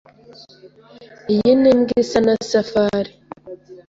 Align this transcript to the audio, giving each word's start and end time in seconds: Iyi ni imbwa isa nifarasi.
Iyi 1.33 1.51
ni 1.59 1.67
imbwa 1.71 1.93
isa 2.03 2.19
nifarasi. 2.25 3.13